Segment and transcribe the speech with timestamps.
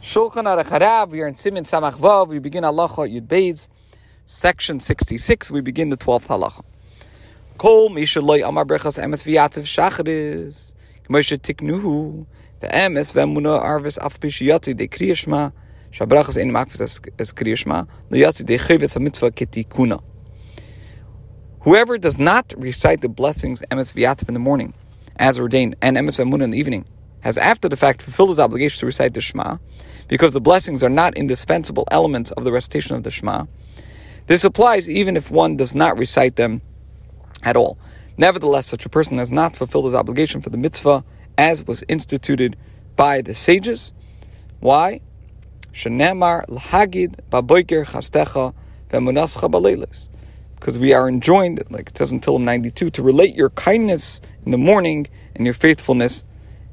[0.00, 1.10] Shulchan Aruch Harav.
[1.10, 2.28] We are in Simin Samach Vav.
[2.28, 3.68] We begin Halacha Yud Beis,
[4.28, 5.50] section sixty-six.
[5.50, 6.62] We begin the twelfth Halacha.
[7.58, 10.74] Kol Mishaloi Amar Brechas Emes V'Yatziv Shacharis
[11.08, 12.26] Moshe Tiknuhu
[12.62, 15.52] Ve'emes Ve'emuna Arvis Af Pishiyatzi De Kriyashma
[15.90, 20.00] Shabrachas Ein Makvis Es Kriyashma Liyatzi De Chivis HaMitzvah Ketikuna
[21.62, 24.74] Whoever does not recite the blessings Emes V'Yatziv in the morning,
[25.16, 26.84] as ordained, and Emes Ve'emuna in the evening,
[27.20, 29.58] has after the fact fulfilled his obligation to recite the Shema,
[30.08, 33.46] because the blessings are not indispensable elements of the recitation of the Shema.
[34.26, 36.62] This applies even if one does not recite them
[37.42, 37.78] at all.
[38.16, 41.04] Nevertheless, such a person has not fulfilled his obligation for the mitzvah
[41.36, 42.56] as was instituted
[42.96, 43.92] by the sages.
[44.60, 45.00] Why?
[50.56, 54.50] Because we are enjoined, like it says in Tillim 92, to relate your kindness in
[54.50, 55.06] the morning
[55.36, 56.24] and your faithfulness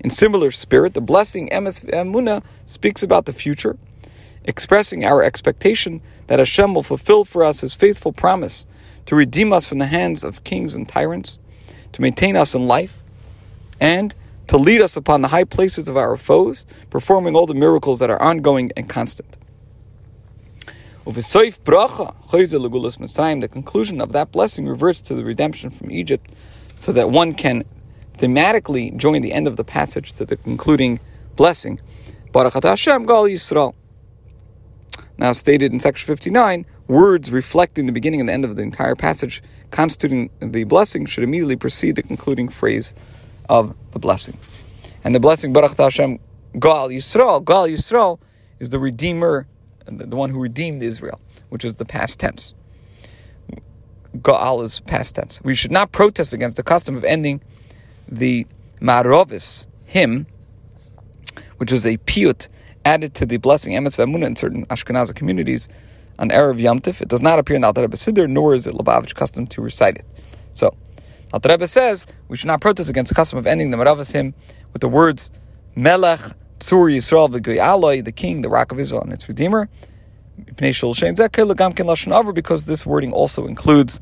[0.00, 3.76] in similar spirit, the blessing Emes speaks about the future,
[4.44, 8.66] expressing our expectation that Hashem will fulfill for us His faithful promise
[9.06, 11.38] to redeem us from the hands of kings and tyrants,
[11.92, 13.02] to maintain us in life,
[13.80, 14.14] and
[14.46, 18.10] to lead us upon the high places of our foes, performing all the miracles that
[18.10, 19.36] are ongoing and constant.
[21.04, 21.20] The
[23.50, 26.30] conclusion of that blessing reverts to the redemption from Egypt,
[26.78, 27.64] so that one can
[28.18, 31.00] thematically join the end of the passage to the concluding
[31.34, 31.80] blessing.
[32.30, 33.74] Baruch Hashem Gaal Yisrael.
[35.18, 38.94] Now stated in section 59, words reflecting the beginning and the end of the entire
[38.94, 39.42] passage
[39.72, 42.94] constituting the blessing should immediately precede the concluding phrase
[43.48, 44.36] of the blessing.
[45.02, 46.20] And the blessing Baruch Hashem
[46.54, 48.20] Gaal Yisrael, Gaal Yisrael
[48.60, 49.48] is the Redeemer
[49.86, 52.54] the one who redeemed Israel, which is the past tense.
[54.18, 55.40] Gaal is past tense.
[55.42, 57.42] We should not protest against the custom of ending
[58.08, 58.46] the
[58.80, 60.26] Marovis hymn,
[61.56, 62.48] which is a piyut
[62.84, 65.68] added to the blessing Emes V'Amunah in certain Ashkenazi communities
[66.18, 67.00] on Erev Yom Tif.
[67.00, 69.96] It does not appear in Alter Rebbe Siddur, nor is it Lubavitch custom to recite
[69.96, 70.06] it.
[70.52, 70.74] So,
[71.32, 74.34] Rebbe says we should not protest against the custom of ending the Marovis hymn
[74.72, 75.30] with the words
[75.74, 76.20] Melech
[76.62, 79.68] Tzur Yisrael v'Goy the king, the rock of Israel, and its redeemer.
[80.56, 84.00] Because this wording also includes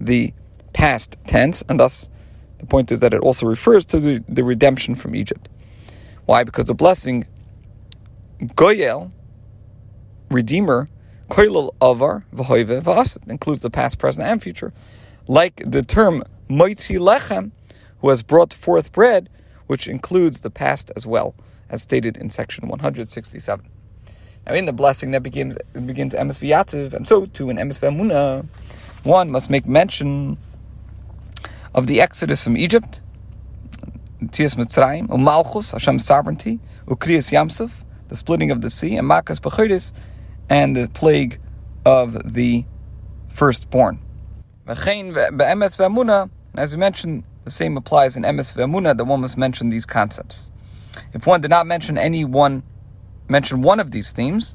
[0.00, 0.34] the
[0.72, 2.10] past tense, and thus
[2.58, 5.48] the point is that it also refers to the, the redemption from Egypt.
[6.26, 6.42] Why?
[6.42, 7.26] Because the blessing
[8.40, 9.12] Goyel,
[10.30, 10.88] Redeemer,
[11.28, 14.72] Koilal Avar, V'hoive, V'as, includes the past, present, and future.
[15.28, 17.52] Like the term Moitzi Lechem,
[18.00, 19.28] who has brought forth bread,
[19.70, 21.32] which includes the past as well
[21.68, 23.64] as stated in section 167.
[24.44, 28.46] Now, in the blessing that begins begins Emes V'Yatziv, and so too in Emes V'Amuna,
[29.04, 30.38] one must make mention
[31.72, 33.00] of the exodus from Egypt,
[34.24, 39.92] Tias Mitzrayim, Umalchus, Hashem's sovereignty, Ukriyas Yamsuf, the splitting of the sea, and Makas Bechidis,
[40.48, 41.38] and the plague
[41.86, 42.64] of the
[43.28, 44.00] firstborn.
[44.66, 44.76] And
[46.56, 50.50] as we mentioned, the same applies in Emes V'Amuna, that one must mention these concepts.
[51.12, 52.62] If one did not mention any one,
[53.28, 54.54] mention one of these themes,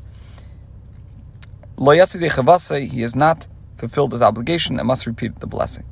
[1.78, 3.48] he has not
[3.78, 5.84] fulfilled his obligation and must repeat the blessing.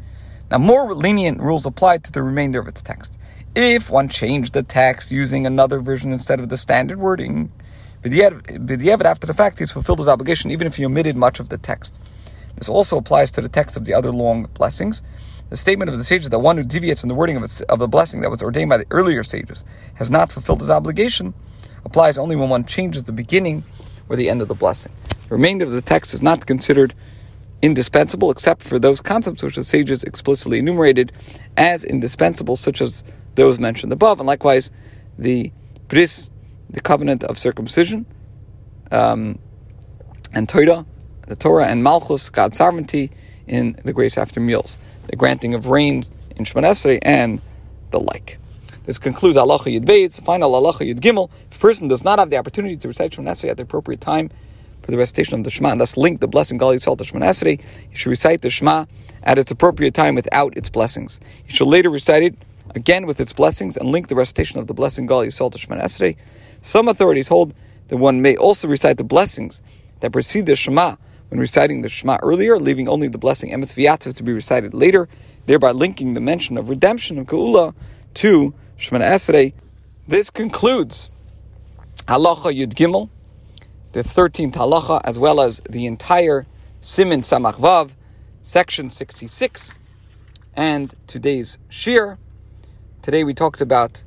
[0.50, 3.20] Now, more lenient rules apply to the remainder of its text.
[3.54, 7.52] If one changed the text using another version instead of the standard wording,
[8.04, 11.58] yet after the fact, he's fulfilled his obligation even if he omitted much of the
[11.58, 12.02] text.
[12.56, 15.04] This also applies to the text of the other long blessings,
[15.54, 17.88] the statement of the sages that one who deviates from the wording of, of the
[17.88, 19.64] blessing that was ordained by the earlier sages
[19.94, 21.32] has not fulfilled his obligation
[21.86, 23.64] applies only when one changes the beginning
[24.10, 24.92] or the end of the blessing.
[25.30, 26.96] The remainder of the text is not considered
[27.62, 31.12] indispensable except for those concepts which the sages explicitly enumerated
[31.56, 33.04] as indispensable, such as
[33.36, 34.72] those mentioned above, and likewise
[35.20, 35.52] the
[35.88, 36.32] bris,
[36.68, 38.08] the covenant of circumcision,
[38.90, 39.38] um,
[40.34, 40.88] and Torah,
[41.28, 43.12] the Torah, and Malchus, God's sovereignty
[43.46, 46.04] in the grace after meals the granting of rain
[46.36, 47.42] in Shemon and
[47.92, 48.40] the like.
[48.86, 50.22] This concludes Halacha Yud Beis.
[50.24, 51.30] Final Halacha Yud Gimel.
[51.50, 54.30] If a person does not have the opportunity to recite Shemon at the appropriate time
[54.82, 57.62] for the recitation of the Shema, and thus link the blessing Gaal Yisrael to Shemon
[57.90, 58.86] he should recite the Shema
[59.24, 61.22] at its appropriate time without its blessings.
[61.46, 62.36] He should later recite it
[62.76, 65.84] again with its blessings, and link the recitation of the blessing Gaal Yisrael to Shemoneh
[65.84, 66.18] Esrei.
[66.62, 67.54] Some authorities hold
[67.88, 69.62] that one may also recite the blessings
[70.00, 70.98] that precede the Shema
[71.34, 75.10] when reciting the Shema earlier, leaving only the blessing Emes V'yatziv to be recited later,
[75.48, 77.74] thereby linking the mention of redemption of Geula
[78.14, 79.54] to Shemoneh Esrei.
[80.08, 81.10] This concludes
[82.06, 83.10] Halacha Yud Gimel,
[83.94, 86.46] the 13th Halacha, as well as the entire
[86.82, 87.94] Simin Samach Vav,
[88.44, 89.80] section 66,
[90.56, 92.20] and today's Shiur.
[93.02, 94.04] Today we talked about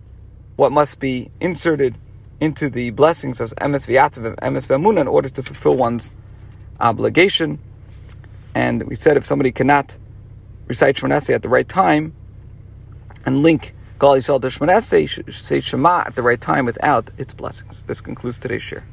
[0.55, 1.99] what must be inserted
[2.39, 6.13] into the blessings of Emes V'yatziv and Emes V'amunah in order to fulfill one's
[6.81, 7.59] obligation.
[8.55, 9.97] And we said if somebody cannot
[10.67, 12.15] recite Shmoneh at the right time
[13.25, 17.83] and link Gaal Yisrael to say Shema at the right time without its blessings.
[17.85, 18.85] This concludes today's share.